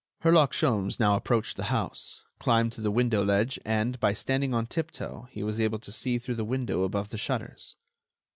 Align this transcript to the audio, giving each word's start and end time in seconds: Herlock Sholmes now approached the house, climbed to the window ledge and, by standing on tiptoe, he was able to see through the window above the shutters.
Herlock 0.23 0.51
Sholmes 0.51 0.99
now 0.99 1.15
approached 1.15 1.57
the 1.57 1.65
house, 1.65 2.23
climbed 2.39 2.71
to 2.71 2.81
the 2.81 2.89
window 2.89 3.23
ledge 3.23 3.59
and, 3.63 3.99
by 3.99 4.13
standing 4.13 4.51
on 4.51 4.65
tiptoe, 4.65 5.27
he 5.29 5.43
was 5.43 5.59
able 5.59 5.77
to 5.77 5.91
see 5.91 6.17
through 6.17 6.33
the 6.41 6.43
window 6.43 6.81
above 6.81 7.09
the 7.09 7.19
shutters. 7.19 7.75